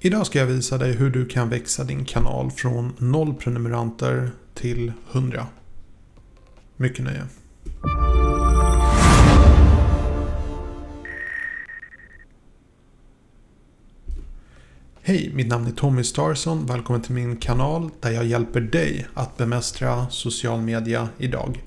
Idag 0.00 0.26
ska 0.26 0.38
jag 0.38 0.46
visa 0.46 0.78
dig 0.78 0.92
hur 0.92 1.10
du 1.10 1.26
kan 1.26 1.48
växa 1.48 1.84
din 1.84 2.04
kanal 2.04 2.50
från 2.50 2.92
0 2.98 3.34
prenumeranter 3.34 4.30
till 4.54 4.92
100. 5.12 5.46
Mycket 6.76 7.04
nöje. 7.04 7.26
Hej, 15.02 15.30
mitt 15.34 15.46
namn 15.46 15.66
är 15.66 15.70
Tommy 15.70 16.04
Starson. 16.04 16.66
Välkommen 16.66 17.02
till 17.02 17.14
min 17.14 17.36
kanal 17.36 17.90
där 18.00 18.10
jag 18.10 18.24
hjälper 18.24 18.60
dig 18.60 19.06
att 19.14 19.36
bemästra 19.36 20.10
social 20.10 20.60
media 20.60 21.08
idag. 21.18 21.62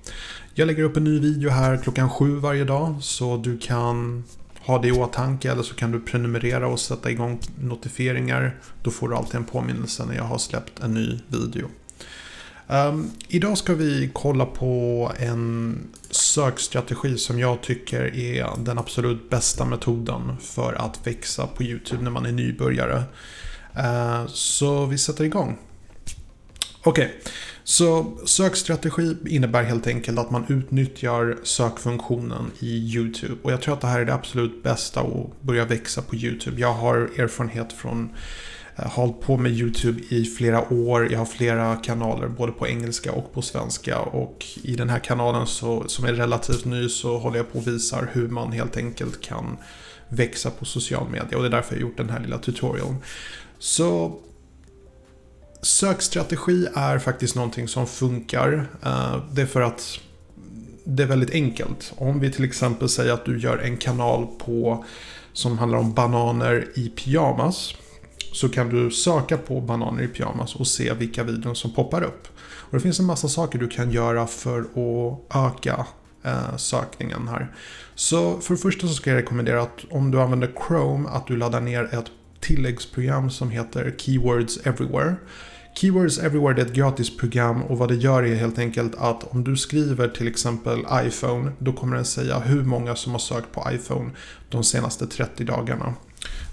Jag 0.53 0.65
lägger 0.65 0.83
upp 0.83 0.97
en 0.97 1.03
ny 1.03 1.19
video 1.19 1.49
här 1.49 1.77
klockan 1.77 2.09
sju 2.09 2.35
varje 2.35 2.63
dag 2.63 2.95
så 3.01 3.37
du 3.37 3.57
kan 3.57 4.23
ha 4.69 4.79
det 4.79 4.87
i 4.87 4.91
åtanke 4.91 5.51
eller 5.51 5.63
så 5.63 5.75
kan 5.75 5.91
du 5.91 5.99
prenumerera 5.99 6.67
och 6.67 6.79
sätta 6.79 7.11
igång 7.11 7.39
notifieringar. 7.59 8.59
Då 8.83 8.91
får 8.91 9.09
du 9.09 9.15
alltid 9.15 9.35
en 9.35 9.43
påminnelse 9.43 10.05
när 10.05 10.15
jag 10.15 10.23
har 10.23 10.37
släppt 10.37 10.79
en 10.79 10.93
ny 10.93 11.19
video. 11.27 11.67
Um, 12.67 13.11
idag 13.27 13.57
ska 13.57 13.73
vi 13.73 14.09
kolla 14.13 14.45
på 14.45 15.11
en 15.17 15.77
sökstrategi 16.09 17.17
som 17.17 17.39
jag 17.39 17.61
tycker 17.61 18.15
är 18.15 18.49
den 18.57 18.77
absolut 18.77 19.29
bästa 19.29 19.65
metoden 19.65 20.37
för 20.41 20.73
att 20.73 21.07
växa 21.07 21.47
på 21.47 21.63
YouTube 21.63 22.03
när 22.03 22.11
man 22.11 22.25
är 22.25 22.31
nybörjare. 22.31 23.03
Uh, 23.77 24.27
så 24.27 24.85
vi 24.85 24.97
sätter 24.97 25.23
igång. 25.23 25.57
Okej, 26.83 27.05
okay 27.05 27.31
så 27.69 28.17
sökstrategi 28.25 29.15
innebär 29.25 29.63
helt 29.63 29.87
enkelt 29.87 30.19
att 30.19 30.31
man 30.31 30.45
utnyttjar 30.47 31.37
sökfunktionen 31.43 32.51
i 32.59 32.77
YouTube. 32.77 33.35
Och 33.41 33.51
jag 33.51 33.61
tror 33.61 33.73
att 33.73 33.81
det 33.81 33.87
här 33.87 33.99
är 33.99 34.05
det 34.05 34.13
absolut 34.13 34.63
bästa 34.63 35.01
att 35.01 35.41
börja 35.41 35.65
växa 35.65 36.01
på 36.01 36.15
YouTube. 36.15 36.61
Jag 36.61 36.73
har 36.73 36.97
erfarenhet 36.97 37.73
från 37.73 38.09
eh, 38.75 38.85
hållit 38.85 39.21
på 39.21 39.37
med 39.37 39.51
YouTube 39.51 40.01
i 40.09 40.25
flera 40.25 40.73
år. 40.73 41.11
Jag 41.11 41.19
har 41.19 41.25
flera 41.25 41.75
kanaler 41.75 42.27
både 42.27 42.51
på 42.51 42.67
engelska 42.67 43.11
och 43.11 43.33
på 43.33 43.41
svenska. 43.41 43.99
Och 43.99 44.45
i 44.63 44.75
den 44.75 44.89
här 44.89 44.99
kanalen 44.99 45.47
så, 45.47 45.83
som 45.87 46.05
är 46.05 46.13
relativt 46.13 46.65
ny 46.65 46.89
så 46.89 47.17
håller 47.17 47.37
jag 47.37 47.51
på 47.51 47.59
och 47.59 47.67
visar 47.67 48.09
hur 48.13 48.27
man 48.27 48.51
helt 48.51 48.77
enkelt 48.77 49.21
kan 49.21 49.57
växa 50.07 50.49
på 50.49 50.65
social 50.65 51.09
media. 51.09 51.37
Och 51.37 51.43
det 51.43 51.49
är 51.49 51.51
därför 51.51 51.75
jag 51.75 51.81
har 51.81 51.89
gjort 51.89 51.97
den 51.97 52.09
här 52.09 52.19
lilla 52.19 52.37
tutorialen. 52.37 52.97
Så 53.59 54.19
sökstrategi 55.61 56.67
är 56.75 56.99
faktiskt 56.99 57.35
någonting 57.35 57.67
som 57.67 57.87
funkar. 57.87 58.69
Eh, 58.83 59.23
det 59.31 59.41
är 59.41 59.45
för 59.45 59.61
att 59.61 59.99
det 60.83 61.03
är 61.03 61.07
väldigt 61.07 61.31
enkelt. 61.31 61.93
Om 61.97 62.19
vi 62.19 62.31
till 62.31 62.45
exempel 62.45 62.89
säger 62.89 63.13
att 63.13 63.25
du 63.25 63.39
gör 63.39 63.57
en 63.57 63.77
kanal 63.77 64.27
på 64.45 64.85
som 65.33 65.57
handlar 65.57 65.77
om 65.77 65.93
bananer 65.93 66.67
i 66.75 66.89
pyjamas. 66.89 67.73
Så 68.33 68.49
kan 68.49 68.69
du 68.69 68.91
söka 68.91 69.37
på 69.37 69.61
bananer 69.61 70.03
i 70.03 70.07
pyjamas 70.07 70.55
och 70.55 70.67
se 70.67 70.93
vilka 70.93 71.23
videon 71.23 71.55
som 71.55 71.73
poppar 71.73 72.03
upp. 72.03 72.27
Och 72.41 72.77
det 72.77 72.79
finns 72.79 72.99
en 72.99 73.05
massa 73.05 73.27
saker 73.27 73.59
du 73.59 73.67
kan 73.67 73.91
göra 73.91 74.27
för 74.27 74.59
att 74.59 75.35
öka 75.35 75.85
eh, 76.23 76.55
sökningen 76.57 77.27
här. 77.27 77.51
Så 77.95 78.39
för 78.39 78.53
det 78.53 78.59
första 78.59 78.87
så 78.87 78.93
ska 78.93 79.09
jag 79.09 79.17
rekommendera 79.17 79.61
att 79.61 79.85
om 79.89 80.11
du 80.11 80.21
använder 80.21 80.51
Chrome 80.67 81.09
att 81.09 81.27
du 81.27 81.37
laddar 81.37 81.61
ner 81.61 81.83
ett 81.83 82.11
tilläggsprogram 82.49 83.29
som 83.29 83.49
heter 83.49 83.95
Keywords 83.97 84.59
Everywhere. 84.63 85.15
Keywords 85.75 86.17
Everywhere 86.17 86.61
är 86.61 86.65
ett 86.65 86.73
gratis 86.73 87.17
program 87.17 87.63
och 87.63 87.77
vad 87.77 87.89
det 87.89 87.95
gör 87.95 88.23
är 88.23 88.35
helt 88.35 88.59
enkelt 88.59 88.95
att 88.97 89.23
om 89.23 89.43
du 89.43 89.57
skriver 89.57 90.07
till 90.07 90.27
exempel 90.27 90.79
iPhone 90.93 91.51
då 91.59 91.73
kommer 91.73 91.95
den 91.95 92.05
säga 92.05 92.39
hur 92.39 92.63
många 92.63 92.95
som 92.95 93.11
har 93.11 93.19
sökt 93.19 93.51
på 93.51 93.67
iPhone 93.71 94.11
de 94.49 94.63
senaste 94.63 95.07
30 95.07 95.43
dagarna. 95.43 95.93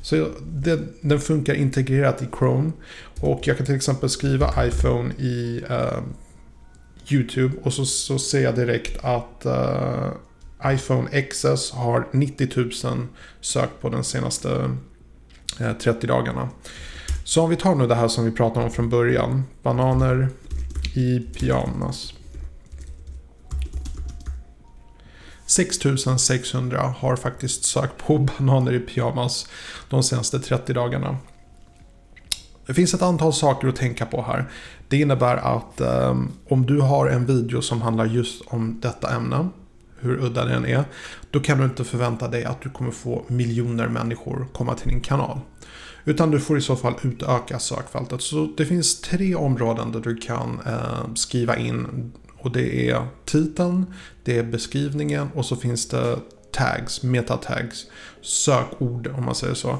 Så 0.02 0.28
det, 0.52 0.80
den 1.00 1.20
funkar 1.20 1.55
integrerat 1.55 2.22
i 2.22 2.27
Chrome 2.39 2.72
och 3.20 3.41
jag 3.42 3.56
kan 3.56 3.67
till 3.67 3.77
exempel 3.77 4.08
skriva 4.08 4.67
iPhone 4.67 5.14
i 5.14 5.62
eh, 5.70 5.98
YouTube 7.08 7.56
och 7.62 7.72
så, 7.72 7.84
så 7.84 8.19
ser 8.19 8.42
jag 8.42 8.55
direkt 8.55 9.05
att 9.05 9.46
eh, 9.46 10.13
iPhone 10.64 11.23
XS 11.23 11.70
har 11.70 12.08
90 12.13 12.48
000 12.84 13.07
sökt 13.40 13.80
på 13.80 13.89
den 13.89 14.05
senaste 14.05 14.70
Eh, 15.61 15.72
30 15.72 16.06
dagarna. 16.06 16.48
Så 17.24 17.42
om 17.42 17.50
vi 17.50 17.56
tar 17.56 17.74
nu 17.74 17.86
det 17.86 17.94
här 17.94 18.08
som 18.08 18.24
vi 18.24 18.30
pratade 18.30 18.67
om 18.67 18.72
från 18.72 18.90
början. 18.90 19.44
Bananer 19.62 20.28
i 20.94 21.20
pyjamas. 21.20 22.12
6600 25.46 26.95
har 26.98 27.16
faktiskt 27.16 27.64
sökt 27.64 28.06
på 28.06 28.18
bananer 28.39 28.72
i 28.72 28.80
pyjamas 28.80 29.48
de 29.89 30.02
senaste 30.02 30.39
30 30.39 30.72
dagarna. 30.72 31.16
Det 32.66 32.74
finns 32.74 32.95
ett 32.95 33.02
antal 33.02 33.33
saker 33.33 33.68
att 33.68 33.77
tänka 33.77 34.06
på 34.06 34.22
här. 34.22 34.50
Det 34.89 35.00
innebär 35.00 35.36
att 35.36 35.80
um, 35.80 36.33
om 36.48 36.66
du 36.66 36.80
har 36.80 37.06
en 37.06 37.27
video 37.27 37.62
som 37.62 37.83
handlar 37.83 38.05
just 38.05 38.42
om 38.46 38.80
detta 38.80 39.14
ämne, 39.14 39.48
hur 39.98 40.24
udda 40.24 40.45
den 40.45 40.67
är, 40.67 40.84
då 41.30 41.40
kan 41.40 41.58
du 41.58 41.64
inte 41.64 41.84
förvänta 41.84 42.29
dig 42.29 42.45
att 42.45 42.62
du 42.62 42.70
kommer 42.70 42.90
få 42.90 43.24
miljoner 43.29 43.89
människor 43.89 44.46
komma 44.52 44.74
till 44.74 44.89
din 44.89 45.01
kanal. 45.01 45.40
Utan 46.05 46.30
du 46.30 46.40
får 46.40 46.58
i 46.58 46.61
så 46.61 46.77
fall 46.77 46.95
utöka 47.02 47.58
sökfältet. 47.58 48.23
Så 48.23 48.48
det 48.57 48.67
finns 48.67 49.01
tre 49.01 49.34
områden 49.34 49.92
där 49.92 50.01
du 50.01 50.17
kan 50.17 50.61
eh, 50.67 51.14
skriva 51.14 51.57
in. 51.57 52.12
Och 52.39 52.52
det 52.52 52.90
är 52.90 53.07
titeln, 53.24 53.86
det 54.24 54.39
är 54.39 54.42
beskrivningen 54.42 55.29
och 55.34 55.45
så 55.45 55.57
finns 55.57 55.89
det 55.89 56.18
tags, 56.52 57.02
metatags, 57.02 57.86
sökord 58.23 59.07
om 59.17 59.24
man 59.24 59.34
säger 59.34 59.55
så. 59.55 59.78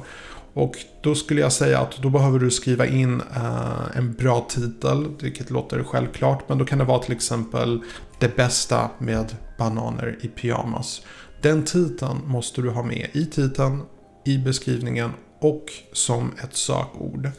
Och 0.53 0.75
då 1.01 1.15
skulle 1.15 1.41
jag 1.41 1.53
säga 1.53 1.79
att 1.79 1.97
då 1.97 2.09
behöver 2.09 2.39
du 2.39 2.51
skriva 2.51 2.85
in 2.85 3.21
eh, 3.35 3.97
en 3.97 4.13
bra 4.13 4.45
titel, 4.49 5.07
vilket 5.19 5.49
låter 5.49 5.83
självklart. 5.83 6.49
Men 6.49 6.57
då 6.57 6.65
kan 6.65 6.77
det 6.77 6.85
vara 6.85 6.99
till 6.99 7.15
exempel 7.15 7.83
det 8.19 8.35
bästa 8.35 8.89
med 8.97 9.35
bananer 9.57 10.17
i 10.21 10.27
pyjamas. 10.27 11.01
Den 11.41 11.65
titeln 11.65 12.21
måste 12.25 12.61
du 12.61 12.69
ha 12.69 12.83
med 12.83 13.07
i 13.13 13.25
titeln, 13.25 13.81
i 14.25 14.37
beskrivningen 14.37 15.11
och 15.39 15.65
som 15.93 16.31
ett 16.43 16.55
sökord. 16.55 17.29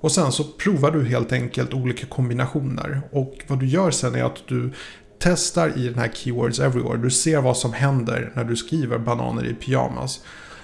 Och 0.00 0.12
sen 0.12 0.32
så 0.32 0.44
provar 0.44 0.90
du 0.90 1.04
helt 1.04 1.32
enkelt 1.32 1.74
olika 1.74 2.06
kombinationer. 2.06 3.00
Och 3.12 3.34
vad 3.46 3.60
du 3.60 3.66
gör 3.66 3.90
sen 3.90 4.14
är 4.14 4.24
att 4.24 4.48
du 4.48 4.72
testar 5.18 5.78
i 5.78 5.88
den 5.88 5.98
här 5.98 6.10
Keywords 6.14 6.60
Everywhere. 6.60 6.96
Du 6.96 7.10
ser 7.10 7.40
vad 7.40 7.56
som 7.56 7.72
händer 7.72 8.32
när 8.34 8.44
du 8.44 8.56
skriver 8.56 8.98
bananer 8.98 9.44
i 9.46 9.54
pyjamas. 9.54 10.20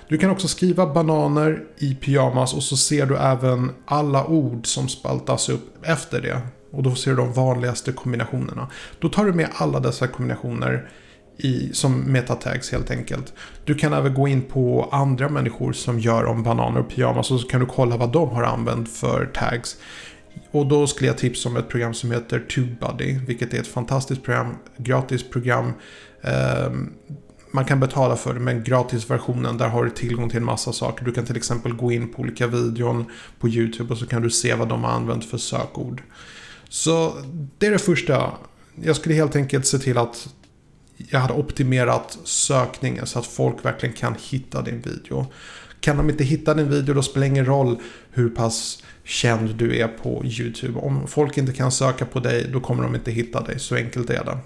Du 0.09 0.19
kan 0.19 0.31
också 0.31 0.49
skriva 0.49 0.87
bananer 0.87 1.65
i 1.79 1.95
pyjamas 1.95 2.55
och 2.55 2.63
så 2.63 2.77
ser 2.77 3.07
du 3.07 3.17
även 3.17 3.71
alla 3.85 4.27
ord 4.27 4.67
som 4.67 4.89
spaltas 4.89 5.49
upp 5.49 5.85
efter 5.87 6.21
det. 6.21 6.41
Och 6.77 6.83
då 6.83 6.95
ser 6.95 7.11
du 7.11 7.17
de 7.17 7.33
vanligaste 7.33 7.93
kombinationerna. 7.93 8.69
Då 8.99 9.09
tar 9.09 9.25
du 9.25 9.33
med 9.33 9.49
alla 9.55 9.81
dessa 9.81 10.07
kombinationer 10.07 10.89
i, 11.37 11.71
som 11.73 12.01
metatags 12.01 12.73
helt 12.73 12.91
enkelt. 12.91 13.33
Du 13.65 13.75
kan 13.75 13.93
även 13.93 14.15
gå 14.15 14.29
in 14.29 14.43
på 14.43 14.89
andra 14.93 15.29
människor 15.29 15.73
som 15.73 16.01
gör 16.01 16.25
om 16.25 16.43
bananer 16.43 16.81
och 16.81 16.89
pyjamas 16.89 17.31
och 17.31 17.41
så 17.41 17.49
kan 17.49 17.61
du 17.61 17.67
kolla 17.67 17.97
vad 17.97 18.13
de 18.13 18.29
har 18.29 18.43
använt 18.43 18.89
för 18.93 19.27
tags. 19.27 19.77
Och 20.51 20.67
då 20.67 20.87
skulle 20.87 21.09
jag 21.09 21.19
tipsa 21.19 21.49
om 21.49 21.57
ett 21.57 21.69
program 21.69 21.95
som 21.95 22.11
heter 22.11 22.41
TubeBuddy, 22.41 23.19
vilket 23.27 23.55
är 23.55 23.61
ett 23.61 23.67
fantastiskt 23.67 24.23
program, 24.23 24.55
gratis 24.77 25.31
program. 25.31 25.73
Eh, 26.23 26.71
man 27.51 27.65
kan 27.65 27.81
betala 27.81 28.17
för 28.17 28.35
det, 28.35 28.41
men 28.41 28.65
gratisversionen 28.65 29.59
där 29.59 29.69
har 29.69 29.85
du 29.85 29.91
tillgång 29.91 30.29
till 30.29 30.39
en 30.39 30.45
massa 30.45 30.73
saker. 30.73 31.05
Du 31.05 31.13
kan 31.13 31.25
till 31.25 31.37
exempel 31.37 31.73
gå 31.73 31.93
in 31.93 32.13
på 32.13 32.23
olika 32.23 32.47
videon 32.47 33.05
på 33.41 33.49
YouTube 33.49 33.93
och 33.93 33.99
så 33.99 34.07
kan 34.07 34.23
du 34.23 34.31
se 34.31 34.55
vad 34.55 34.69
de 34.69 34.85
har 34.85 34.91
använt 34.91 35.25
för 35.25 35.39
sökord. 35.39 36.03
Så 36.69 37.13
det 37.59 37.67
är 37.67 37.71
det 37.71 37.79
första. 37.79 38.33
Jag 38.83 38.97
skulle 38.97 39.15
helt 39.15 39.37
enkelt 39.37 39.67
se 39.67 39.79
till 39.79 39.99
att 39.99 40.29
jag 40.97 41.21
hade 41.21 41.35
optimerat 41.35 42.19
sökningen 42.25 43.07
så 43.07 43.19
att 43.19 43.27
folk 43.27 43.65
verkligen 43.65 43.95
kan 43.95 44.15
hitta 44.31 44.63
din 44.63 44.81
video. 44.81 45.27
Kan 45.81 45.97
de 45.97 46.11
inte 46.11 46.25
hitta 46.25 46.55
din 46.55 46.71
video 46.71 46.95
då 46.95 47.03
spelar 47.03 47.27
det 47.27 47.31
ingen 47.31 47.47
roll 47.47 47.77
hur 48.11 48.29
pass 48.29 48.83
känd 49.05 49.55
du 49.55 49.77
är 49.77 49.89
på 49.89 50.25
YouTube. 50.25 50.79
Om 50.79 51.07
folk 51.07 51.39
inte 51.39 51.53
kan 51.53 51.73
söka 51.73 52.07
på 52.07 52.21
dig 52.21 52.51
då 52.53 52.61
kommer 52.61 52.83
de 52.83 52.95
inte 52.95 53.11
hitta 53.11 53.41
dig. 53.41 53.59
Så 53.59 53.75
enkelt 53.75 54.11
är 54.11 54.25
det. 54.25 54.39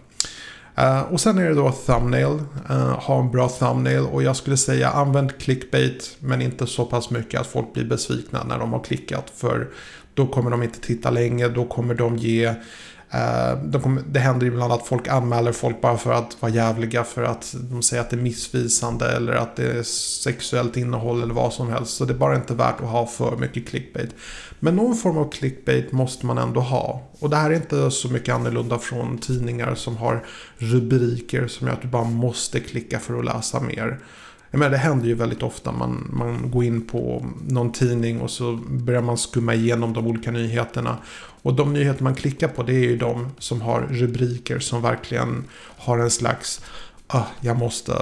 Uh, 0.78 1.00
och 1.00 1.20
sen 1.20 1.38
är 1.38 1.48
det 1.48 1.54
då 1.54 1.72
thumbnail. 1.72 2.42
Uh, 2.70 2.98
ha 3.00 3.20
en 3.20 3.30
bra 3.30 3.48
thumbnail 3.48 4.06
och 4.06 4.22
jag 4.22 4.36
skulle 4.36 4.56
säga 4.56 4.90
använd 4.90 5.38
clickbait 5.38 6.16
men 6.18 6.42
inte 6.42 6.66
så 6.66 6.84
pass 6.84 7.10
mycket 7.10 7.40
att 7.40 7.46
folk 7.46 7.74
blir 7.74 7.84
besvikna 7.84 8.44
när 8.44 8.58
de 8.58 8.72
har 8.72 8.84
klickat. 8.84 9.32
För 9.36 9.68
då 10.14 10.26
kommer 10.26 10.50
de 10.50 10.62
inte 10.62 10.80
titta 10.80 11.10
länge, 11.10 11.48
då 11.48 11.64
kommer 11.64 11.94
de 11.94 12.16
ge 12.16 12.54
Eh, 13.12 13.58
de 13.64 13.82
kommer, 13.82 14.02
det 14.06 14.20
händer 14.20 14.46
ibland 14.46 14.72
att 14.72 14.86
folk 14.86 15.08
anmäler 15.08 15.52
folk 15.52 15.80
bara 15.80 15.98
för 15.98 16.12
att 16.12 16.36
vara 16.42 16.52
jävliga. 16.52 17.04
För 17.04 17.22
att 17.22 17.54
de 17.70 17.82
säger 17.82 18.02
att 18.02 18.10
det 18.10 18.16
är 18.16 18.20
missvisande 18.20 19.16
eller 19.16 19.32
att 19.32 19.56
det 19.56 19.78
är 19.78 19.82
sexuellt 20.22 20.76
innehåll 20.76 21.22
eller 21.22 21.34
vad 21.34 21.52
som 21.52 21.68
helst. 21.68 21.96
Så 21.96 22.04
det 22.04 22.12
är 22.12 22.18
bara 22.18 22.36
inte 22.36 22.54
värt 22.54 22.80
att 22.80 22.88
ha 22.88 23.06
för 23.06 23.36
mycket 23.36 23.68
clickbait. 23.68 24.14
Men 24.60 24.76
någon 24.76 24.96
form 24.96 25.16
av 25.18 25.30
clickbait 25.30 25.92
måste 25.92 26.26
man 26.26 26.38
ändå 26.38 26.60
ha. 26.60 27.02
Och 27.18 27.30
det 27.30 27.36
här 27.36 27.50
är 27.50 27.54
inte 27.54 27.90
så 27.90 28.08
mycket 28.08 28.34
annorlunda 28.34 28.78
från 28.78 29.18
tidningar 29.18 29.74
som 29.74 29.96
har 29.96 30.24
rubriker 30.58 31.46
som 31.46 31.66
gör 31.66 31.74
att 31.74 31.82
du 31.82 31.88
bara 31.88 32.04
måste 32.04 32.60
klicka 32.60 32.98
för 32.98 33.18
att 33.18 33.24
läsa 33.24 33.60
mer. 33.60 33.98
Jag 34.50 34.58
menar, 34.58 34.70
det 34.70 34.76
händer 34.76 35.06
ju 35.06 35.14
väldigt 35.14 35.42
ofta. 35.42 35.72
Man, 35.72 36.08
man 36.12 36.50
går 36.50 36.64
in 36.64 36.86
på 36.86 37.26
någon 37.48 37.72
tidning 37.72 38.20
och 38.20 38.30
så 38.30 38.58
börjar 38.68 39.02
man 39.02 39.18
skumma 39.18 39.54
igenom 39.54 39.92
de 39.92 40.06
olika 40.06 40.30
nyheterna. 40.30 40.98
Och 41.42 41.54
de 41.54 41.72
nyheter 41.72 42.04
man 42.04 42.14
klickar 42.14 42.48
på 42.48 42.62
det 42.62 42.72
är 42.72 42.88
ju 42.88 42.96
de 42.96 43.28
som 43.38 43.60
har 43.60 43.80
rubriker 43.80 44.58
som 44.58 44.82
verkligen 44.82 45.44
har 45.76 45.98
en 45.98 46.10
slags 46.10 46.60
ah, 47.06 47.24
jag 47.40 47.58
måste 47.58 47.92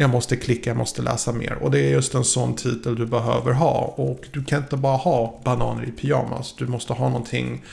jag 0.00 0.10
måste 0.10 0.36
klicka, 0.36 0.70
jag 0.70 0.76
måste 0.76 1.02
läsa 1.02 1.32
mer. 1.32 1.58
Och 1.62 1.70
det 1.70 1.80
är 1.80 1.90
just 1.90 2.14
en 2.14 2.24
sån 2.24 2.54
titel 2.54 2.96
du 2.96 3.06
behöver 3.06 3.52
ha. 3.52 3.94
Och 3.96 4.20
du 4.32 4.44
kan 4.44 4.62
inte 4.62 4.76
bara 4.76 4.96
ha 4.96 5.40
bananer 5.44 5.84
i 5.88 5.90
pyjamas. 5.90 6.54
Du 6.58 6.66
måste 6.66 6.92
ha 6.92 7.08
någonting, 7.08 7.64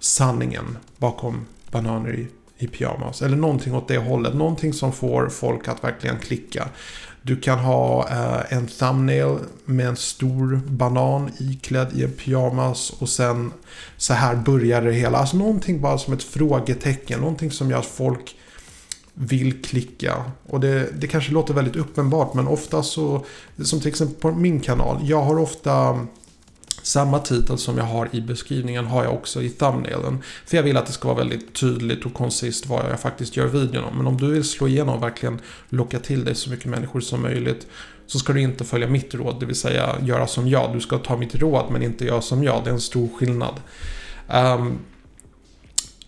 sanningen 0.00 0.78
bakom 0.96 1.46
bananer 1.70 2.14
i, 2.14 2.28
i 2.58 2.66
pyjamas. 2.66 3.22
Eller 3.22 3.36
någonting 3.36 3.74
åt 3.74 3.88
det 3.88 3.98
hållet. 3.98 4.34
Någonting 4.34 4.72
som 4.72 4.92
får 4.92 5.28
folk 5.28 5.68
att 5.68 5.84
verkligen 5.84 6.18
klicka. 6.18 6.68
Du 7.22 7.40
kan 7.40 7.58
ha 7.58 8.08
eh, 8.08 8.56
en 8.56 8.66
thumbnail 8.66 9.38
med 9.64 9.86
en 9.88 9.96
stor 9.96 10.60
banan 10.66 11.30
iklädd 11.38 11.88
i 11.94 12.04
en 12.04 12.12
pyjamas 12.12 12.90
och 12.90 13.08
sen 13.08 13.52
så 13.96 14.14
här 14.14 14.36
börjar 14.36 14.82
det 14.82 14.92
hela. 14.92 15.18
Alltså 15.18 15.36
någonting 15.36 15.80
bara 15.80 15.98
som 15.98 16.14
ett 16.14 16.22
frågetecken. 16.22 17.20
Någonting 17.20 17.50
som 17.50 17.70
gör 17.70 17.78
att 17.78 17.86
folk 17.86 18.36
vill 19.14 19.62
klicka. 19.62 20.24
Och 20.46 20.60
det, 20.60 20.88
det 21.00 21.06
kanske 21.06 21.32
låter 21.32 21.54
väldigt 21.54 21.76
uppenbart 21.76 22.34
men 22.34 22.48
ofta 22.48 22.82
så, 22.82 23.24
som 23.62 23.80
till 23.80 23.88
exempel 23.88 24.16
på 24.16 24.30
min 24.30 24.60
kanal, 24.60 24.98
jag 25.02 25.22
har 25.22 25.38
ofta 25.38 26.06
samma 26.82 27.18
titel 27.18 27.58
som 27.58 27.78
jag 27.78 27.84
har 27.84 28.08
i 28.12 28.20
beskrivningen 28.20 28.86
har 28.86 29.04
jag 29.04 29.14
också 29.14 29.42
i 29.42 29.48
thumbnailen. 29.48 30.22
För 30.46 30.56
jag 30.56 30.64
vill 30.64 30.76
att 30.76 30.86
det 30.86 30.92
ska 30.92 31.08
vara 31.08 31.18
väldigt 31.18 31.54
tydligt 31.54 32.06
och 32.06 32.14
konsist 32.14 32.66
vad 32.66 32.90
jag 32.90 33.00
faktiskt 33.00 33.36
gör 33.36 33.46
videon 33.46 33.84
om. 33.84 33.96
Men 33.96 34.06
om 34.06 34.16
du 34.16 34.30
vill 34.32 34.44
slå 34.44 34.68
igenom 34.68 34.94
och 34.94 35.02
verkligen 35.02 35.40
locka 35.68 35.98
till 35.98 36.24
dig 36.24 36.34
så 36.34 36.50
mycket 36.50 36.66
människor 36.66 37.00
som 37.00 37.22
möjligt 37.22 37.66
så 38.06 38.18
ska 38.18 38.32
du 38.32 38.40
inte 38.40 38.64
följa 38.64 38.88
mitt 38.88 39.14
råd, 39.14 39.40
det 39.40 39.46
vill 39.46 39.56
säga 39.56 39.96
göra 40.02 40.26
som 40.26 40.48
jag. 40.48 40.72
Du 40.72 40.80
ska 40.80 40.98
ta 40.98 41.16
mitt 41.16 41.34
råd 41.34 41.66
men 41.70 41.82
inte 41.82 42.04
göra 42.04 42.22
som 42.22 42.44
jag. 42.44 42.64
Det 42.64 42.70
är 42.70 42.74
en 42.74 42.80
stor 42.80 43.08
skillnad. 43.18 43.54
Um, 44.28 44.78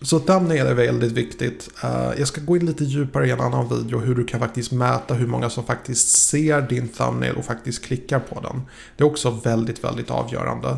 så 0.03 0.19
den 0.19 0.51
är 0.51 0.73
väldigt 0.73 1.11
viktigt. 1.11 1.69
Eh, 1.83 2.11
jag 2.17 2.27
ska 2.27 2.41
gå 2.41 2.57
in 2.57 2.65
lite 2.65 2.83
djupare 2.83 3.27
i 3.27 3.31
en 3.31 3.39
annan 3.39 3.69
video 3.69 3.99
hur 3.99 4.15
du 4.15 4.25
kan 4.25 4.39
faktiskt 4.39 4.71
mäta 4.71 5.13
hur 5.13 5.27
många 5.27 5.49
som 5.49 5.63
faktiskt 5.63 6.07
ser 6.07 6.61
din 6.61 6.87
thumbnail 6.87 7.35
och 7.35 7.45
faktiskt 7.45 7.85
klickar 7.85 8.19
på 8.19 8.39
den. 8.39 8.61
Det 8.97 9.03
är 9.03 9.07
också 9.07 9.29
väldigt, 9.29 9.83
väldigt 9.83 10.11
avgörande. 10.11 10.77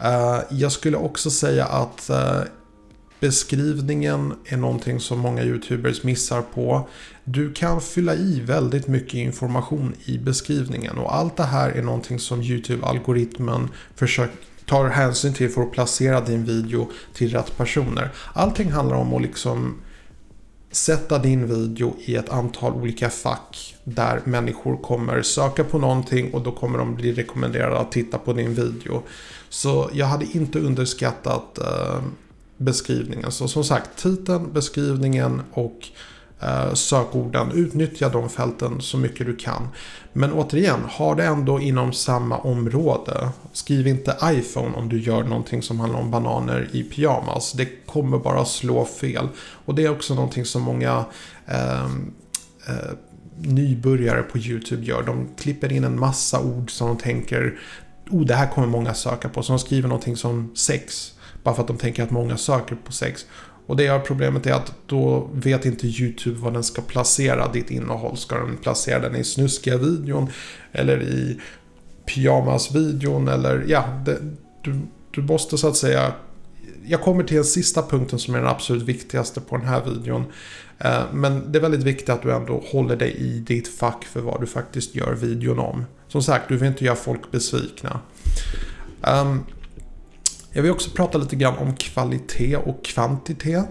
Eh, 0.00 0.38
jag 0.50 0.72
skulle 0.72 0.96
också 0.96 1.30
säga 1.30 1.64
att 1.64 2.10
eh, 2.10 2.40
beskrivningen 3.20 4.34
är 4.44 4.56
någonting 4.56 5.00
som 5.00 5.18
många 5.18 5.42
YouTubers 5.42 6.02
missar 6.02 6.42
på. 6.42 6.88
Du 7.24 7.52
kan 7.52 7.80
fylla 7.80 8.14
i 8.14 8.40
väldigt 8.40 8.86
mycket 8.86 9.14
information 9.14 9.94
i 10.04 10.18
beskrivningen 10.18 10.98
och 10.98 11.14
allt 11.14 11.36
det 11.36 11.44
här 11.44 11.70
är 11.70 11.82
någonting 11.82 12.18
som 12.18 12.42
YouTube-algoritmen 12.42 13.68
försöker 13.94 14.55
tar 14.66 14.88
hänsyn 14.88 15.34
till 15.34 15.50
för 15.50 15.62
att 15.62 15.72
placera 15.72 16.20
din 16.20 16.44
video 16.44 16.90
till 17.12 17.32
rätt 17.32 17.56
personer. 17.56 18.10
Allting 18.32 18.72
handlar 18.72 18.96
om 18.96 19.14
att 19.14 19.22
liksom 19.22 19.74
sätta 20.70 21.18
din 21.18 21.46
video 21.46 21.96
i 21.98 22.16
ett 22.16 22.28
antal 22.28 22.72
olika 22.72 23.10
fack 23.10 23.76
där 23.84 24.20
människor 24.24 24.76
kommer 24.76 25.22
söka 25.22 25.64
på 25.64 25.78
någonting 25.78 26.34
och 26.34 26.42
då 26.42 26.52
kommer 26.52 26.78
de 26.78 26.94
bli 26.94 27.12
rekommenderade 27.12 27.78
att 27.78 27.92
titta 27.92 28.18
på 28.18 28.32
din 28.32 28.54
video. 28.54 29.02
Så 29.48 29.90
jag 29.92 30.06
hade 30.06 30.24
inte 30.24 30.58
underskattat 30.58 31.58
eh, 31.58 32.02
beskrivningen. 32.56 33.32
Så 33.32 33.48
som 33.48 33.64
sagt, 33.64 34.02
titeln, 34.02 34.52
beskrivningen 34.52 35.42
och 35.52 35.88
Eh, 36.40 36.74
sökorden. 36.74 37.52
Utnyttja 37.52 38.08
de 38.08 38.28
fälten 38.28 38.80
så 38.80 38.98
mycket 38.98 39.26
du 39.26 39.36
kan. 39.36 39.68
Men 40.12 40.32
återigen, 40.32 40.80
ha 40.80 41.14
det 41.14 41.24
ändå 41.24 41.60
inom 41.60 41.92
samma 41.92 42.38
område. 42.38 43.28
Skriv 43.52 43.86
inte 43.86 44.16
iPhone 44.24 44.76
om 44.76 44.88
du 44.88 45.00
gör 45.00 45.24
någonting 45.24 45.62
som 45.62 45.80
handlar 45.80 46.00
om 46.00 46.10
bananer 46.10 46.68
i 46.72 46.82
pyjamas. 46.82 47.52
Det 47.52 47.86
kommer 47.86 48.18
bara 48.18 48.44
slå 48.44 48.84
fel. 48.84 49.28
Och 49.38 49.74
det 49.74 49.84
är 49.84 49.90
också 49.90 50.14
någonting 50.14 50.44
som 50.44 50.62
många 50.62 51.04
eh, 51.46 51.84
eh, 52.68 52.92
nybörjare 53.38 54.22
på 54.22 54.38
YouTube 54.38 54.84
gör. 54.84 55.02
De 55.02 55.28
klipper 55.38 55.72
in 55.72 55.84
en 55.84 56.00
massa 56.00 56.40
ord 56.40 56.70
som 56.70 56.88
de 56.88 56.96
tänker 56.96 57.58
oh, 58.10 58.24
det 58.24 58.34
här 58.34 58.46
kommer 58.46 58.66
många 58.66 58.94
söka 58.94 59.28
på. 59.28 59.42
Så 59.42 59.52
de 59.52 59.58
skriver 59.58 59.88
någonting 59.88 60.16
som 60.16 60.56
sex. 60.56 61.12
Bara 61.42 61.54
för 61.54 61.62
att 61.62 61.68
de 61.68 61.76
tänker 61.76 62.02
att 62.02 62.10
många 62.10 62.36
söker 62.36 62.76
på 62.84 62.92
sex. 62.92 63.26
Och 63.66 63.76
det 63.76 63.86
är 63.86 63.98
problemet 63.98 64.46
är 64.46 64.52
att 64.52 64.72
då 64.86 65.30
vet 65.32 65.66
inte 65.66 65.86
YouTube 65.86 66.38
var 66.38 66.50
den 66.50 66.64
ska 66.64 66.82
placera 66.82 67.52
ditt 67.52 67.70
innehåll. 67.70 68.16
Ska 68.16 68.36
den 68.36 68.56
placera 68.56 68.98
den 68.98 69.16
i 69.16 69.24
snuskiga 69.24 69.76
videon 69.76 70.28
eller 70.72 71.02
i 71.02 71.40
pyjamasvideon 72.06 73.28
eller 73.28 73.64
ja, 73.68 74.02
det, 74.04 74.18
du, 74.62 74.80
du 75.10 75.22
måste 75.22 75.58
så 75.58 75.68
att 75.68 75.76
säga 75.76 76.12
jag 76.88 77.00
kommer 77.00 77.24
till 77.24 77.36
den 77.36 77.44
sista 77.44 77.82
punkten 77.82 78.18
som 78.18 78.34
är 78.34 78.38
den 78.38 78.48
absolut 78.48 78.82
viktigaste 78.82 79.40
på 79.40 79.56
den 79.56 79.66
här 79.66 79.84
videon. 79.84 80.24
Eh, 80.78 81.02
men 81.12 81.52
det 81.52 81.58
är 81.58 81.62
väldigt 81.62 81.82
viktigt 81.82 82.08
att 82.08 82.22
du 82.22 82.32
ändå 82.32 82.64
håller 82.66 82.96
dig 82.96 83.16
i 83.16 83.38
ditt 83.38 83.68
fack 83.68 84.04
för 84.04 84.20
vad 84.20 84.40
du 84.40 84.46
faktiskt 84.46 84.94
gör 84.94 85.14
videon 85.14 85.58
om. 85.58 85.84
Som 86.08 86.22
sagt, 86.22 86.48
du 86.48 86.56
vill 86.56 86.68
inte 86.68 86.84
göra 86.84 86.96
folk 86.96 87.30
besvikna. 87.30 88.00
Um, 89.00 89.44
jag 90.56 90.62
vill 90.62 90.72
också 90.72 90.90
prata 90.90 91.18
lite 91.18 91.36
grann 91.36 91.58
om 91.58 91.76
kvalitet 91.76 92.56
och 92.56 92.84
kvantitet. 92.84 93.64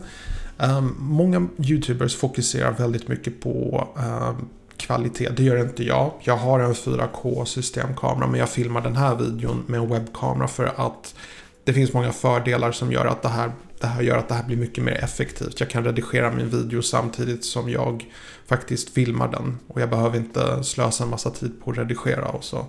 Um, 0.58 0.96
många 1.00 1.48
YouTubers 1.58 2.16
fokuserar 2.16 2.72
väldigt 2.72 3.08
mycket 3.08 3.42
på 3.42 3.88
um, 3.96 4.50
kvalitet. 4.78 5.30
Det 5.30 5.44
gör 5.44 5.58
inte 5.58 5.84
jag. 5.84 6.12
Jag 6.22 6.38
har 6.38 6.60
en 6.60 6.74
4K 6.74 7.46
systemkamera 7.46 8.28
men 8.28 8.40
jag 8.40 8.50
filmar 8.50 8.82
den 8.82 8.96
här 8.96 9.16
videon 9.16 9.64
med 9.68 9.80
en 9.80 9.90
webbkamera 9.90 10.48
för 10.48 10.74
att 10.76 11.16
det 11.64 11.74
finns 11.74 11.94
många 11.94 12.12
fördelar 12.12 12.72
som 12.72 12.92
gör 12.92 13.06
att 13.06 13.22
det 13.22 13.30
här, 13.30 13.52
det 13.80 13.88
här 13.88 14.02
gör 14.02 14.18
att 14.18 14.28
det 14.28 14.36
här 14.36 14.44
blir 14.44 14.58
mycket 14.58 14.84
mer 14.84 15.04
effektivt. 15.04 15.60
Jag 15.60 15.70
kan 15.70 15.84
redigera 15.84 16.32
min 16.32 16.50
video 16.50 16.82
samtidigt 16.82 17.46
som 17.46 17.70
jag 17.70 18.06
faktiskt 18.48 18.90
filmar 18.90 19.28
den. 19.28 19.60
Och 19.68 19.82
jag 19.82 19.90
behöver 19.90 20.18
inte 20.18 20.64
slösa 20.64 21.04
en 21.04 21.10
massa 21.10 21.30
tid 21.30 21.64
på 21.64 21.72
att 21.72 21.78
redigera 21.78 22.28
och 22.28 22.44
så. 22.44 22.66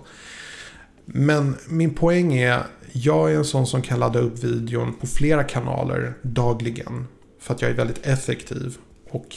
Men 1.09 1.55
min 1.67 1.93
poäng 1.93 2.33
är, 2.33 2.63
jag 2.91 3.31
är 3.31 3.35
en 3.35 3.45
sån 3.45 3.67
som 3.67 3.81
kan 3.81 3.99
ladda 3.99 4.19
upp 4.19 4.43
videon 4.43 4.93
på 4.93 5.07
flera 5.07 5.43
kanaler 5.43 6.13
dagligen. 6.21 7.07
För 7.39 7.53
att 7.53 7.61
jag 7.61 7.71
är 7.71 7.75
väldigt 7.75 8.07
effektiv. 8.07 8.77
Och 9.09 9.35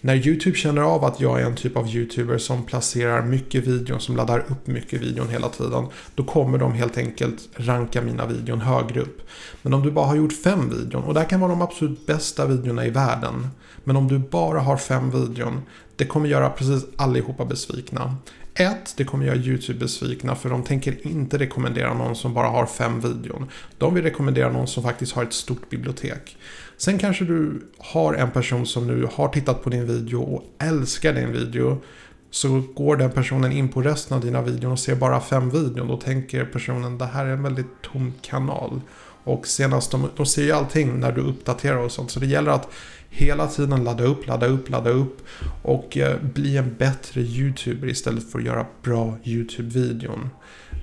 när 0.00 0.14
YouTube 0.14 0.56
känner 0.56 0.82
av 0.82 1.04
att 1.04 1.20
jag 1.20 1.40
är 1.40 1.46
en 1.46 1.54
typ 1.54 1.76
av 1.76 1.88
YouTuber 1.88 2.38
som 2.38 2.62
placerar 2.62 3.22
mycket 3.22 3.66
videon, 3.66 4.00
som 4.00 4.16
laddar 4.16 4.38
upp 4.38 4.66
mycket 4.66 5.00
videon 5.00 5.28
hela 5.28 5.48
tiden. 5.48 5.86
Då 6.14 6.24
kommer 6.24 6.58
de 6.58 6.72
helt 6.72 6.98
enkelt 6.98 7.48
ranka 7.56 8.02
mina 8.02 8.26
videon 8.26 8.60
högre 8.60 9.00
upp. 9.00 9.20
Men 9.62 9.74
om 9.74 9.82
du 9.82 9.90
bara 9.90 10.06
har 10.06 10.16
gjort 10.16 10.32
fem 10.32 10.70
videon, 10.70 11.04
och 11.04 11.14
det 11.14 11.20
här 11.20 11.28
kan 11.28 11.40
vara 11.40 11.50
de 11.50 11.62
absolut 11.62 12.06
bästa 12.06 12.46
videorna 12.46 12.86
i 12.86 12.90
världen. 12.90 13.48
Men 13.84 13.96
om 13.96 14.08
du 14.08 14.18
bara 14.18 14.60
har 14.60 14.76
fem 14.76 15.10
videon, 15.10 15.62
det 15.96 16.04
kommer 16.04 16.28
göra 16.28 16.50
precis 16.50 16.84
allihopa 16.96 17.44
besvikna. 17.44 18.16
Ett, 18.58 18.94
det 18.96 19.04
kommer 19.04 19.26
göra 19.26 19.36
YouTube 19.36 19.78
besvikna 19.78 20.34
för 20.34 20.50
de 20.50 20.62
tänker 20.62 21.06
inte 21.06 21.38
rekommendera 21.38 21.94
någon 21.94 22.16
som 22.16 22.34
bara 22.34 22.46
har 22.46 22.66
fem 22.66 23.00
videon. 23.00 23.50
De 23.78 23.94
vill 23.94 24.04
rekommendera 24.04 24.52
någon 24.52 24.66
som 24.66 24.82
faktiskt 24.82 25.12
har 25.12 25.22
ett 25.22 25.32
stort 25.32 25.70
bibliotek. 25.70 26.36
Sen 26.76 26.98
kanske 26.98 27.24
du 27.24 27.66
har 27.78 28.14
en 28.14 28.30
person 28.30 28.66
som 28.66 28.86
nu 28.86 29.08
har 29.14 29.28
tittat 29.28 29.62
på 29.62 29.70
din 29.70 29.86
video 29.86 30.22
och 30.22 30.44
älskar 30.58 31.12
din 31.12 31.32
video. 31.32 31.82
Så 32.30 32.62
går 32.74 32.96
den 32.96 33.10
personen 33.10 33.52
in 33.52 33.68
på 33.68 33.82
resten 33.82 34.16
av 34.16 34.24
dina 34.24 34.42
videon 34.42 34.72
och 34.72 34.78
ser 34.78 34.96
bara 34.96 35.20
fem 35.20 35.50
videon. 35.50 35.88
Då 35.88 35.96
tänker 35.96 36.44
personen 36.44 36.98
det 36.98 37.06
här 37.06 37.26
är 37.26 37.32
en 37.32 37.42
väldigt 37.42 37.82
tom 37.82 38.14
kanal. 38.22 38.80
Och 39.26 39.46
senast, 39.46 39.90
de, 39.90 40.08
de 40.16 40.26
ser 40.26 40.42
ju 40.42 40.52
allting 40.52 41.00
när 41.00 41.12
du 41.12 41.20
uppdaterar 41.20 41.76
och 41.76 41.92
sånt. 41.92 42.10
Så 42.10 42.20
det 42.20 42.26
gäller 42.26 42.50
att 42.50 42.68
hela 43.10 43.46
tiden 43.46 43.84
ladda 43.84 44.04
upp, 44.04 44.26
ladda 44.26 44.46
upp, 44.46 44.70
ladda 44.70 44.90
upp. 44.90 45.18
Och 45.62 45.96
eh, 45.96 46.16
bli 46.22 46.56
en 46.56 46.74
bättre 46.78 47.20
YouTuber 47.20 47.88
istället 47.88 48.30
för 48.30 48.38
att 48.38 48.44
göra 48.44 48.66
bra 48.82 49.18
YouTube-videon. 49.24 50.28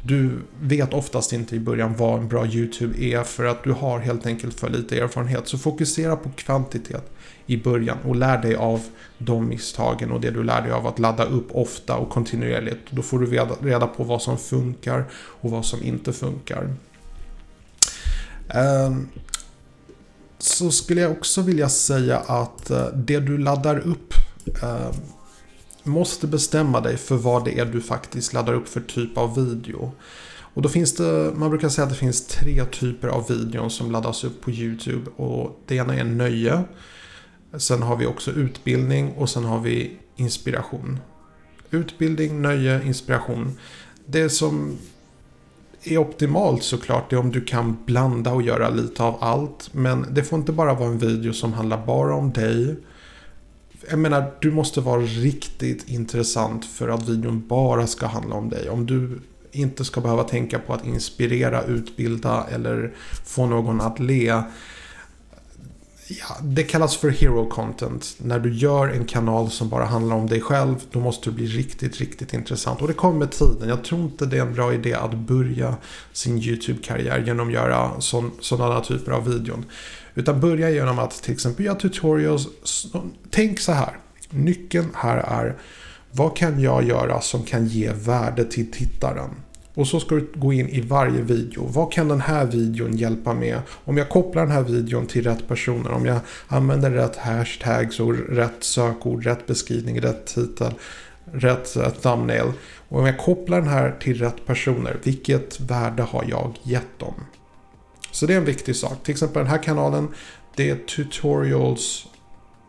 Du 0.05 0.39
vet 0.61 0.93
oftast 0.93 1.33
inte 1.33 1.55
i 1.55 1.59
början 1.59 1.95
vad 1.97 2.19
en 2.19 2.27
bra 2.27 2.45
YouTube 2.45 3.03
är 3.03 3.23
för 3.23 3.45
att 3.45 3.63
du 3.63 3.71
har 3.71 3.99
helt 3.99 4.25
enkelt 4.25 4.59
för 4.59 4.69
lite 4.69 4.99
erfarenhet. 4.99 5.47
Så 5.47 5.57
fokusera 5.57 6.15
på 6.15 6.29
kvantitet 6.29 7.11
i 7.45 7.57
början 7.57 7.97
och 8.05 8.15
lär 8.15 8.41
dig 8.41 8.55
av 8.55 8.81
de 9.17 9.47
misstagen 9.47 10.11
och 10.11 10.21
det 10.21 10.31
du 10.31 10.43
lär 10.43 10.61
dig 10.61 10.71
av 10.71 10.87
att 10.87 10.99
ladda 10.99 11.23
upp 11.23 11.47
ofta 11.51 11.97
och 11.97 12.09
kontinuerligt. 12.09 12.81
Då 12.89 13.01
får 13.01 13.19
du 13.19 13.25
reda 13.61 13.87
på 13.87 14.03
vad 14.03 14.21
som 14.21 14.37
funkar 14.37 15.05
och 15.13 15.51
vad 15.51 15.65
som 15.65 15.83
inte 15.83 16.13
funkar. 16.13 16.69
Ehm, 18.49 19.07
så 20.37 20.71
skulle 20.71 21.01
jag 21.01 21.11
också 21.11 21.41
vilja 21.41 21.69
säga 21.69 22.17
att 22.17 22.69
eh, 22.69 22.87
det 22.87 23.19
du 23.19 23.37
laddar 23.37 23.79
upp 23.79 24.13
ehm, 24.63 24.93
måste 25.83 26.27
bestämma 26.27 26.81
dig 26.81 26.97
för 26.97 27.15
vad 27.15 27.45
det 27.45 27.59
är 27.59 27.65
du 27.65 27.81
faktiskt 27.81 28.33
laddar 28.33 28.53
upp 28.53 28.67
för 28.67 28.81
typ 28.81 29.17
av 29.17 29.35
video. 29.35 29.91
Och 30.53 30.61
då 30.61 30.69
finns 30.69 30.95
det, 30.95 31.31
man 31.35 31.49
brukar 31.49 31.69
säga 31.69 31.83
att 31.83 31.91
det 31.91 31.99
finns 31.99 32.27
tre 32.27 32.65
typer 32.65 33.07
av 33.07 33.27
videon 33.27 33.71
som 33.71 33.91
laddas 33.91 34.23
upp 34.23 34.41
på 34.41 34.51
YouTube. 34.51 35.11
Och 35.15 35.59
det 35.67 35.75
ena 35.75 35.95
är 35.95 36.03
nöje. 36.03 36.63
Sen 37.57 37.81
har 37.81 37.95
vi 37.95 38.05
också 38.05 38.31
utbildning 38.31 39.11
och 39.11 39.29
sen 39.29 39.43
har 39.43 39.59
vi 39.59 39.97
inspiration. 40.15 40.99
Utbildning, 41.69 42.41
nöje, 42.41 42.83
inspiration. 42.85 43.59
Det 44.05 44.29
som 44.29 44.77
är 45.83 45.97
optimalt 45.97 46.63
såklart 46.63 47.13
är 47.13 47.17
om 47.17 47.31
du 47.31 47.41
kan 47.41 47.77
blanda 47.85 48.33
och 48.33 48.41
göra 48.41 48.69
lite 48.69 49.03
av 49.03 49.17
allt. 49.19 49.69
Men 49.71 50.05
det 50.11 50.23
får 50.23 50.39
inte 50.39 50.51
bara 50.51 50.73
vara 50.73 50.89
en 50.89 50.97
video 50.97 51.33
som 51.33 51.53
handlar 51.53 51.85
bara 51.85 52.15
om 52.15 52.31
dig. 52.31 52.75
Jag 53.89 53.99
menar, 53.99 54.31
du 54.41 54.51
måste 54.51 54.81
vara 54.81 55.01
riktigt 55.01 55.89
intressant 55.89 56.65
för 56.65 56.89
att 56.89 57.09
videon 57.09 57.47
bara 57.47 57.87
ska 57.87 58.05
handla 58.05 58.35
om 58.35 58.49
dig. 58.49 58.69
Om 58.69 58.85
du 58.85 59.19
inte 59.51 59.85
ska 59.85 60.01
behöva 60.01 60.23
tänka 60.23 60.59
på 60.59 60.73
att 60.73 60.85
inspirera, 60.85 61.63
utbilda 61.63 62.45
eller 62.51 62.93
få 63.25 63.45
någon 63.45 63.81
att 63.81 63.99
le 63.99 64.43
ja, 66.07 66.37
det 66.43 66.63
kallas 66.63 66.97
för 66.97 67.09
hero 67.09 67.49
content. 67.49 68.15
När 68.17 68.39
du 68.39 68.53
gör 68.53 68.87
en 68.87 69.05
kanal 69.05 69.51
som 69.51 69.69
bara 69.69 69.85
handlar 69.85 70.15
om 70.15 70.27
dig 70.27 70.41
själv, 70.41 70.75
då 70.91 70.99
måste 70.99 71.29
du 71.29 71.35
bli 71.35 71.45
riktigt, 71.45 71.97
riktigt 71.97 72.33
intressant. 72.33 72.81
Och 72.81 72.87
det 72.87 72.93
kommer 72.93 73.19
med 73.19 73.31
tiden. 73.31 73.69
Jag 73.69 73.83
tror 73.83 74.01
inte 74.01 74.25
det 74.25 74.37
är 74.37 74.41
en 74.41 74.53
bra 74.53 74.73
idé 74.73 74.93
att 74.93 75.13
börja 75.13 75.75
sin 76.13 76.37
YouTube-karriär 76.37 77.23
genom 77.25 77.47
att 77.47 77.53
göra 77.53 77.91
sådana 78.39 78.81
typer 78.81 79.11
av 79.11 79.29
videon. 79.29 79.65
Utan 80.15 80.39
börja 80.39 80.69
genom 80.69 80.99
att 80.99 81.23
till 81.23 81.33
exempel 81.33 81.65
göra 81.65 81.75
tutorials. 81.75 82.47
Tänk 83.29 83.59
så 83.59 83.71
här. 83.71 83.97
Nyckeln 84.29 84.89
här 84.95 85.17
är 85.17 85.57
vad 86.11 86.37
kan 86.37 86.61
jag 86.61 86.83
göra 86.83 87.21
som 87.21 87.43
kan 87.43 87.67
ge 87.67 87.91
värde 87.91 88.45
till 88.45 88.71
tittaren? 88.71 89.29
Och 89.75 89.87
så 89.87 89.99
ska 89.99 90.15
du 90.15 90.27
gå 90.35 90.53
in 90.53 90.69
i 90.69 90.81
varje 90.81 91.21
video. 91.21 91.67
Vad 91.67 91.91
kan 91.91 92.07
den 92.07 92.21
här 92.21 92.45
videon 92.45 92.97
hjälpa 92.97 93.33
med? 93.33 93.61
Om 93.69 93.97
jag 93.97 94.09
kopplar 94.09 94.41
den 94.41 94.51
här 94.51 94.63
videon 94.63 95.07
till 95.07 95.23
rätt 95.23 95.47
personer. 95.47 95.91
Om 95.91 96.05
jag 96.05 96.19
använder 96.47 96.91
rätt 96.91 97.15
hashtags 97.15 97.99
och 97.99 98.13
rätt 98.13 98.63
sökord, 98.63 99.25
rätt 99.25 99.47
beskrivning, 99.47 100.01
rätt 100.01 100.25
titel, 100.25 100.73
rätt 101.31 101.75
eh, 101.75 101.89
thumbnail. 101.89 102.51
Och 102.89 102.99
om 102.99 103.05
jag 103.05 103.17
kopplar 103.17 103.59
den 103.59 103.69
här 103.69 103.95
till 103.99 104.19
rätt 104.19 104.45
personer. 104.45 104.99
Vilket 105.03 105.59
värde 105.59 106.03
har 106.03 106.25
jag 106.29 106.53
gett 106.63 106.99
dem? 106.99 107.13
Så 108.11 108.25
det 108.25 108.33
är 108.33 108.37
en 108.37 108.45
viktig 108.45 108.75
sak. 108.75 109.03
Till 109.03 109.11
exempel 109.11 109.39
den 109.39 109.51
här 109.51 109.63
kanalen. 109.63 110.07
Det 110.55 110.69
är 110.69 110.75
tutorials 110.75 112.07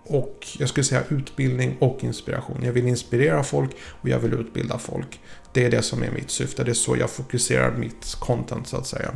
och 0.06 0.46
jag 0.58 0.68
skulle 0.68 0.84
säga 0.84 1.02
utbildning 1.08 1.76
och 1.78 2.04
inspiration. 2.04 2.60
Jag 2.62 2.72
vill 2.72 2.88
inspirera 2.88 3.42
folk 3.42 3.70
och 4.00 4.08
jag 4.08 4.18
vill 4.18 4.34
utbilda 4.34 4.78
folk. 4.78 5.20
Det 5.54 5.64
är 5.64 5.70
det 5.70 5.82
som 5.82 6.02
är 6.02 6.10
mitt 6.10 6.30
syfte. 6.30 6.64
Det 6.64 6.70
är 6.70 6.74
så 6.74 6.96
jag 6.96 7.10
fokuserar 7.10 7.76
mitt 7.76 8.14
content 8.14 8.68
så 8.68 8.76
att 8.76 8.86
säga. 8.86 9.14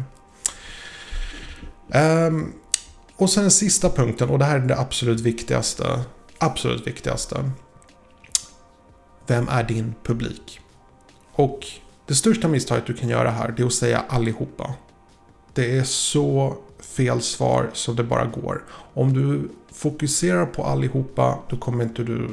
Um, 2.27 2.53
och 3.17 3.31
sen 3.31 3.43
den 3.43 3.51
sista 3.51 3.91
punkten 3.91 4.31
och 4.31 4.39
det 4.39 4.45
här 4.45 4.57
är 4.57 4.61
det 4.61 4.79
absolut 4.79 5.21
viktigaste. 5.21 6.01
Absolut 6.39 6.87
viktigaste. 6.87 7.51
Vem 9.27 9.49
är 9.49 9.63
din 9.63 9.95
publik? 10.03 10.61
Och 11.33 11.67
det 12.07 12.15
största 12.15 12.49
misstaget 12.49 12.87
du 12.87 12.95
kan 12.95 13.09
göra 13.09 13.31
här 13.31 13.55
det 13.57 13.63
är 13.63 13.67
att 13.67 13.73
säga 13.73 14.05
allihopa. 14.09 14.75
Det 15.55 15.79
är 15.79 15.85
så 15.85 16.57
fel 16.81 17.23
svar 17.23 17.71
som 17.73 17.97
det 17.97 18.05
bara 18.05 18.25
går. 18.27 18.65
Om 18.95 19.13
du 19.13 19.49
fokuserar 19.73 20.47
på 20.47 20.65
allihopa 20.65 21.39
då 21.49 21.57
kommer 21.57 21.85
inte 21.85 22.03
du 22.03 22.29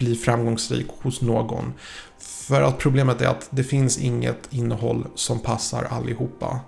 bli 0.00 0.14
framgångsrik 0.14 0.86
hos 0.88 1.20
någon. 1.20 1.72
För 2.18 2.62
att 2.62 2.78
problemet 2.78 3.22
är 3.22 3.26
att 3.26 3.48
det 3.50 3.64
finns 3.64 3.98
inget 3.98 4.48
innehåll 4.50 5.06
som 5.14 5.38
passar 5.38 5.84
allihopa. 5.84 6.60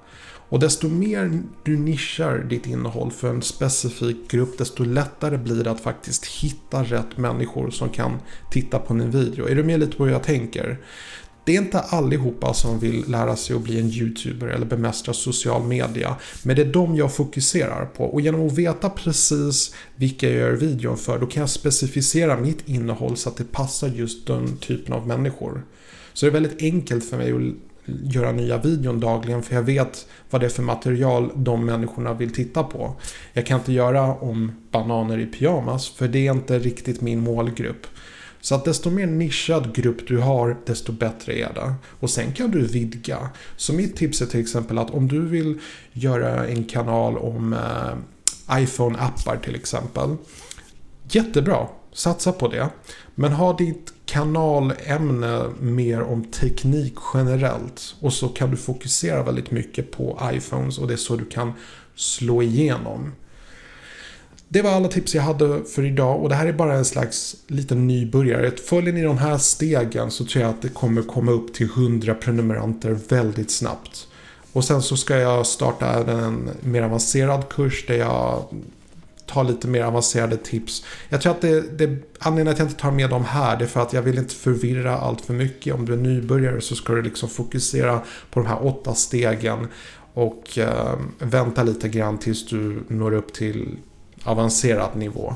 Och 0.53 0.61
desto 0.61 0.89
mer 0.89 1.43
du 1.63 1.77
nischar 1.77 2.39
ditt 2.39 2.67
innehåll 2.67 3.11
för 3.11 3.31
en 3.31 3.43
specifik 3.43 4.31
grupp 4.31 4.59
desto 4.59 4.85
lättare 4.85 5.39
blir 5.39 5.65
det 5.65 5.71
att 5.71 5.81
faktiskt 5.81 6.27
hitta 6.27 6.83
rätt 6.85 7.17
människor 7.17 7.71
som 7.71 7.89
kan 7.89 8.19
titta 8.51 8.79
på 8.79 8.95
din 8.95 9.11
video. 9.11 9.49
Är 9.49 9.55
du 9.55 9.65
med 9.65 9.81
lite 9.81 9.97
på 9.97 10.05
hur 10.05 10.13
jag 10.13 10.23
tänker? 10.23 10.79
Det 11.45 11.57
är 11.57 11.61
inte 11.61 11.81
allihopa 11.81 12.55
som 12.55 12.79
vill 12.79 13.05
lära 13.11 13.37
sig 13.37 13.57
att 13.57 13.63
bli 13.63 13.81
en 13.81 13.91
YouTuber 13.91 14.47
eller 14.47 14.67
bemästra 14.67 15.15
social 15.15 15.63
media. 15.63 16.17
Men 16.43 16.57
det 16.57 16.63
är 16.63 16.73
de 16.73 16.97
jag 16.97 17.15
fokuserar 17.15 17.87
på. 17.87 18.05
Och 18.05 18.21
genom 18.21 18.47
att 18.47 18.53
veta 18.53 18.91
precis 18.91 19.75
vilka 19.97 20.31
jag 20.31 20.39
gör 20.39 20.53
videon 20.53 20.97
för, 20.97 21.19
då 21.19 21.27
kan 21.27 21.41
jag 21.41 21.51
specificera 21.51 22.37
mitt 22.37 22.69
innehåll 22.69 23.17
så 23.17 23.29
att 23.29 23.37
det 23.37 23.53
passar 23.53 23.89
just 23.89 24.27
den 24.27 24.57
typen 24.57 24.95
av 24.95 25.07
människor. 25.07 25.65
Så 26.13 26.27
det 26.27 26.31
är 26.31 26.33
väldigt 26.33 26.63
enkelt 26.63 27.11
för 27.11 27.17
mig 27.17 27.33
att 27.33 27.43
göra 28.15 28.33
nya 28.33 28.59
videon 28.59 29.01
dagligen 29.01 29.43
för 29.43 29.55
jag 29.55 29.63
vet 29.63 30.07
vad 30.31 30.41
det 30.41 30.47
är 30.47 30.51
för 30.51 30.63
material 30.63 31.31
de 31.35 31.67
människorna 31.67 32.15
vill 32.15 32.35
titta 32.35 32.63
på. 32.63 32.97
Jag 33.33 33.47
kan 33.47 33.59
inte 33.59 33.73
göra 33.73 34.15
om 34.15 34.53
bananer 34.71 35.19
i 35.19 35.27
pyjamas 35.27 35.89
för 35.89 36.09
det 36.09 36.27
är 36.27 36.33
inte 36.33 36.59
riktigt 36.59 37.01
min 37.01 37.21
målgrupp. 37.21 37.87
Så 38.43 38.55
att 38.55 38.65
desto 38.65 38.91
mer 38.91 39.07
nischad 39.07 39.75
grupp 39.75 40.09
du 40.09 40.19
har, 40.19 40.57
desto 40.67 40.93
bättre 40.93 41.39
är 41.39 41.55
det. 41.55 41.75
Och 42.01 42.11
sen 42.11 42.33
kan 42.33 42.51
du 42.51 42.67
vidga. 42.67 43.31
Så 43.57 43.73
mitt 43.73 43.97
tips 43.97 44.23
är 44.23 44.27
till 44.27 44.41
exempel 44.41 44.79
att 44.79 44.91
om 44.91 45.09
du 45.09 45.27
vill 45.27 45.61
göra 45.93 46.47
en 46.47 46.65
kanal 46.65 47.19
om 47.19 47.53
eh, 47.53 48.59
iPhone-appar 48.59 49.37
till 49.45 49.55
exempel. 49.55 50.17
Jättebra, 51.11 51.67
satsa 51.93 52.33
på 52.33 52.49
det. 52.49 52.69
Men 53.15 53.33
ha 53.33 53.57
ditt 53.57 53.93
kanalämne 54.07 55.45
mer 55.61 56.03
om 56.03 56.25
teknik 56.25 56.95
generellt. 57.15 57.95
Och 58.01 58.13
så 58.13 58.29
kan 58.29 58.51
du 58.51 58.57
fokusera 58.57 59.23
väldigt 59.23 59.51
mycket 59.51 59.91
på 59.91 60.21
iPhones 60.33 60.79
och 60.79 60.87
det 60.89 60.95
är 60.95 60.97
så 60.97 61.17
du 61.17 61.25
kan 61.25 61.53
slå 61.95 62.43
igenom. 62.43 63.13
Det 64.53 64.63
var 64.63 64.71
alla 64.71 64.89
tips 64.89 65.15
jag 65.15 65.23
hade 65.23 65.65
för 65.65 65.85
idag 65.85 66.23
och 66.23 66.29
det 66.29 66.35
här 66.35 66.47
är 66.47 66.53
bara 66.53 66.75
en 66.75 66.85
slags 66.85 67.37
liten 67.47 67.87
nybörjare. 67.87 68.51
Följer 68.51 68.93
ni 68.93 69.03
de 69.03 69.19
här 69.19 69.39
stegen 69.39 70.11
så 70.11 70.25
tror 70.25 70.43
jag 70.43 70.51
att 70.51 70.63
det 70.63 70.69
kommer 70.69 71.03
komma 71.03 71.33
upp 71.33 71.55
till 71.55 71.67
100 71.67 72.15
prenumeranter 72.15 72.99
väldigt 73.09 73.51
snabbt. 73.51 74.09
Och 74.53 74.65
sen 74.65 74.83
så 74.83 74.97
ska 74.97 75.19
jag 75.19 75.47
starta 75.47 76.13
en 76.13 76.51
mer 76.61 76.83
avancerad 76.83 77.49
kurs 77.49 77.87
där 77.87 77.95
jag 77.95 78.45
tar 79.27 79.45
lite 79.45 79.69
mer 79.69 79.83
avancerade 79.83 80.37
tips. 80.37 80.85
Jag 81.09 81.21
tror 81.21 81.33
att 81.33 81.41
det, 81.41 81.79
det 81.79 81.99
anledningen 82.19 82.53
att 82.53 82.59
jag 82.59 82.69
inte 82.69 82.81
tar 82.81 82.91
med 82.91 83.11
dem 83.11 83.25
här 83.25 83.57
det 83.57 83.65
är 83.65 83.69
för 83.69 83.81
att 83.81 83.93
jag 83.93 84.03
vill 84.03 84.19
inte 84.19 84.35
förvirra 84.35 84.97
allt 84.97 85.21
för 85.21 85.35
mycket. 85.35 85.75
Om 85.75 85.87
du 85.87 85.93
är 85.93 85.97
nybörjare 85.97 86.61
så 86.61 86.77
ska 86.77 86.93
du 86.93 87.03
liksom 87.03 87.29
fokusera 87.29 88.01
på 88.31 88.41
de 88.41 88.47
här 88.47 88.67
åtta 88.67 88.95
stegen 88.95 89.69
och 90.15 90.59
eh, 90.59 90.99
vänta 91.19 91.63
lite 91.63 91.89
grann 91.89 92.19
tills 92.19 92.47
du 92.47 92.83
når 92.89 93.15
upp 93.15 93.33
till 93.33 93.77
avancerad 94.25 94.97
nivå. 94.97 95.35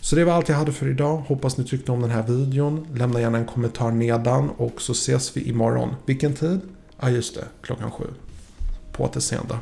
Så 0.00 0.16
det 0.16 0.24
var 0.24 0.32
allt 0.32 0.48
jag 0.48 0.56
hade 0.56 0.72
för 0.72 0.88
idag. 0.90 1.16
Hoppas 1.16 1.56
ni 1.56 1.64
tyckte 1.64 1.92
om 1.92 2.00
den 2.00 2.10
här 2.10 2.22
videon. 2.22 2.86
Lämna 2.94 3.20
gärna 3.20 3.38
en 3.38 3.46
kommentar 3.46 3.90
nedan 3.90 4.50
och 4.50 4.82
så 4.82 4.92
ses 4.92 5.36
vi 5.36 5.48
imorgon. 5.48 5.94
Vilken 6.06 6.34
tid? 6.34 6.60
Ja, 7.00 7.10
just 7.10 7.34
det. 7.34 7.44
Klockan 7.62 7.90
sju. 7.90 8.04
På 8.92 9.04
återseende. 9.04 9.58